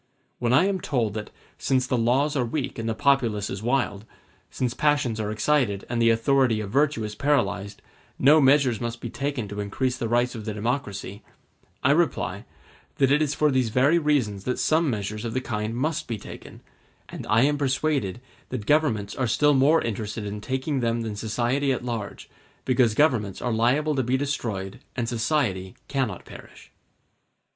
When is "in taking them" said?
20.25-21.01